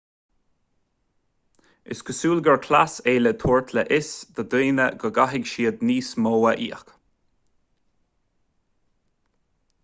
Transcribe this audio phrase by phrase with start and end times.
[1.95, 6.11] is cosúil gur chleas é le tabhairt le fios do dhaoine go gcaithfidh siad níos
[6.23, 6.97] mó a íoc